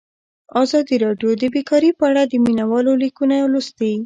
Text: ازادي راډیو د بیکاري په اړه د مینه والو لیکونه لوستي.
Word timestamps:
ازادي 0.61 0.95
راډیو 1.05 1.29
د 1.41 1.43
بیکاري 1.55 1.91
په 1.99 2.03
اړه 2.09 2.21
د 2.25 2.33
مینه 2.43 2.65
والو 2.71 2.93
لیکونه 3.03 3.35
لوستي. 3.53 3.93